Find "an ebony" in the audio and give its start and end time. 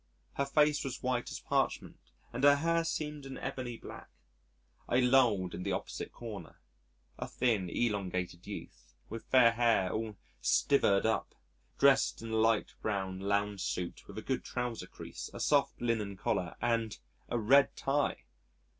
3.27-3.77